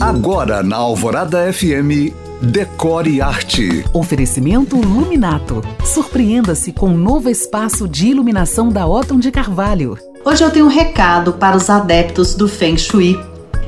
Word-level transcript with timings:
Agora 0.00 0.62
na 0.62 0.76
Alvorada 0.76 1.50
FM, 1.50 2.12
Decore 2.42 3.22
Arte. 3.22 3.82
Oferecimento 3.94 4.76
Luminato. 4.76 5.62
Surpreenda-se 5.84 6.70
com 6.70 6.90
um 6.90 6.96
novo 6.96 7.30
espaço 7.30 7.88
de 7.88 8.08
iluminação 8.08 8.68
da 8.68 8.86
Otton 8.86 9.18
de 9.18 9.30
Carvalho. 9.30 9.96
Hoje 10.22 10.44
eu 10.44 10.50
tenho 10.50 10.66
um 10.66 10.70
recado 10.70 11.32
para 11.32 11.56
os 11.56 11.70
adeptos 11.70 12.34
do 12.34 12.46
Feng 12.46 12.76
Shui, 12.76 13.18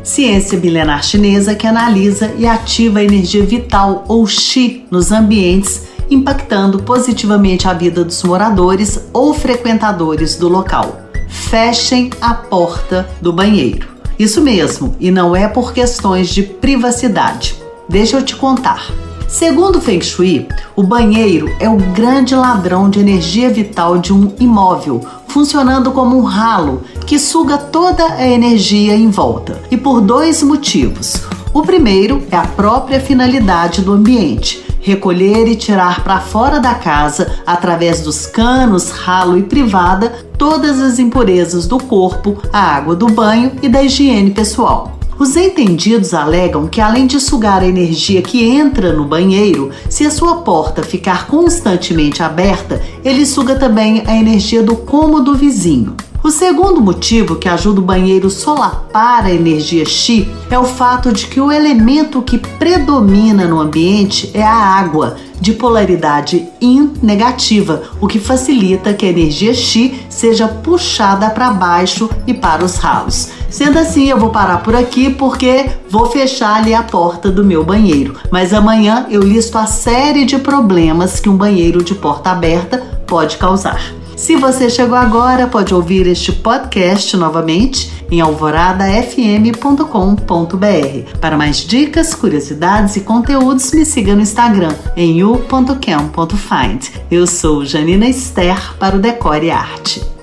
ciência 0.05 0.59
milenar 0.59 1.03
chinesa 1.03 1.55
que 1.55 1.67
analisa 1.67 2.35
e 2.37 2.47
ativa 2.47 2.99
a 2.99 3.05
energia 3.05 3.45
vital 3.45 4.05
ou 4.07 4.27
Qi 4.27 4.85
nos 4.91 5.11
ambientes, 5.11 5.85
impactando 6.11 6.83
positivamente 6.83 7.67
a 7.67 7.73
vida 7.73 8.05
dos 8.05 8.23
moradores 8.23 9.09
ou 9.15 9.33
frequentadores 9.33 10.37
do 10.37 10.49
local. 10.49 11.01
Fechem 11.27 12.11
a 12.21 12.35
porta 12.35 13.09
do 13.23 13.33
banheiro. 13.33 13.98
Isso 14.19 14.41
mesmo, 14.41 14.97
e 14.99 15.13
não 15.13 15.37
é 15.37 15.47
por 15.47 15.73
questões 15.73 16.29
de 16.29 16.43
privacidade. 16.43 17.55
Deixa 17.89 18.17
eu 18.17 18.25
te 18.25 18.35
contar. 18.35 18.91
Segundo 19.29 19.81
Feng 19.81 20.03
Shui, 20.03 20.49
o 20.75 20.83
banheiro 20.83 21.55
é 21.61 21.69
o 21.69 21.77
grande 21.77 22.35
ladrão 22.35 22.91
de 22.91 22.99
energia 22.99 23.49
vital 23.49 23.99
de 23.99 24.13
um 24.13 24.35
imóvel, 24.41 25.01
funcionando 25.29 25.93
como 25.93 26.17
um 26.17 26.23
ralo 26.23 26.83
que 27.07 27.19
suga 27.19 27.59
toda 27.59 28.05
a 28.15 28.27
energia 28.27 28.97
em 28.97 29.09
volta. 29.09 29.61
E 29.71 29.77
por 29.77 30.01
dois 30.01 30.43
motivos. 30.43 31.23
O 31.55 31.63
primeiro 31.63 32.23
é 32.31 32.37
a 32.37 32.47
própria 32.47 32.99
finalidade 33.01 33.83
do 33.83 33.93
ambiente, 33.93 34.65
recolher 34.81 35.47
e 35.49 35.57
tirar 35.57 36.03
para 36.03 36.21
fora 36.21 36.61
da 36.61 36.75
casa, 36.75 37.41
através 37.47 38.01
dos 38.01 38.27
canos, 38.27 38.91
ralo 38.91 39.39
e 39.39 39.43
privada, 39.43 40.27
todas 40.37 40.81
as 40.81 40.99
impurezas 40.99 41.67
do 41.67 41.79
corpo, 41.79 42.39
a 42.53 42.77
água 42.77 42.95
do 42.95 43.07
banho 43.07 43.53
e 43.63 43.69
da 43.69 43.83
higiene 43.83 44.31
pessoal. 44.31 44.99
Os 45.19 45.37
entendidos 45.37 46.15
alegam 46.15 46.69
que, 46.69 46.81
além 46.81 47.05
de 47.05 47.19
sugar 47.19 47.63
a 47.63 47.67
energia 47.67 48.23
que 48.23 48.45
entra 48.45 48.93
no 48.93 49.05
banheiro, 49.05 49.71
se 49.91 50.07
a 50.07 50.13
sua 50.13 50.37
porta 50.43 50.85
ficar 50.85 51.27
constantemente 51.27 52.23
aberta, 52.23 52.81
ele 53.05 53.27
suga 53.27 53.57
também 53.57 54.05
a 54.07 54.15
energia 54.15 54.63
do 54.63 54.77
cômodo 54.77 55.35
vizinho. 55.35 55.97
O 56.29 56.31
segundo 56.31 56.79
motivo 56.79 57.37
que 57.37 57.49
ajuda 57.49 57.81
o 57.81 57.83
banheiro 57.83 58.29
solapar 58.29 59.25
a 59.25 59.33
energia 59.33 59.87
Xi 59.87 60.29
é 60.51 60.59
o 60.59 60.65
fato 60.65 61.11
de 61.11 61.27
que 61.27 61.41
o 61.41 61.51
elemento 61.51 62.21
que 62.21 62.37
predomina 62.37 63.47
no 63.47 63.59
ambiente 63.59 64.31
é 64.35 64.43
a 64.43 64.53
água, 64.53 65.17
de 65.41 65.55
polaridade 65.55 66.47
yin 66.61 66.93
negativa, 67.03 67.85
o 67.99 68.07
que 68.07 68.21
facilita 68.21 68.93
que 68.93 69.07
a 69.07 69.09
energia 69.09 69.55
Xi 69.55 70.03
seja 70.11 70.47
puxada 70.47 71.31
para 71.31 71.51
baixo 71.51 72.11
e 72.27 72.35
para 72.35 72.63
os 72.63 72.77
ralos. 72.77 73.31
Sendo 73.49 73.79
assim, 73.79 74.11
eu 74.11 74.19
vou 74.19 74.29
parar 74.29 74.59
por 74.59 74.77
aqui 74.77 75.09
porque 75.09 75.71
vou 75.89 76.11
fechar 76.11 76.57
ali 76.57 76.75
a 76.75 76.83
porta 76.83 77.31
do 77.31 77.43
meu 77.43 77.65
banheiro. 77.65 78.17
Mas 78.31 78.53
amanhã 78.53 79.07
eu 79.09 79.23
listo 79.23 79.57
a 79.57 79.65
série 79.65 80.27
de 80.27 80.39
problemas 80.39 81.21
que 81.21 81.31
um 81.31 81.37
banheiro 81.39 81.83
de 81.83 81.95
porta 81.95 82.33
aberta 82.33 82.77
pode 83.07 83.39
causar. 83.39 83.81
Se 84.19 84.35
você 84.35 84.69
chegou 84.69 84.97
agora, 84.97 85.47
pode 85.47 85.73
ouvir 85.73 86.09
este 86.09 86.33
podcast 86.33 87.17
novamente 87.17 88.05
em 88.11 88.21
alvoradafm.com.br. 88.21 91.19
Para 91.21 91.37
mais 91.37 91.59
dicas, 91.59 92.17
curiosidades 92.17 92.97
e 92.97 93.03
conteúdos, 93.03 93.71
me 93.71 93.87
siga 93.87 94.17
no 94.17 94.21
Instagram 94.21 94.75
em 94.97 95.23
u.cam.find. 95.23 96.91
Eu 97.09 97.29
sou 97.29 97.65
Janina 97.65 98.09
Esther 98.09 98.75
para 98.75 98.97
o 98.97 98.99
Decore 98.99 99.53
Arte. 99.53 100.18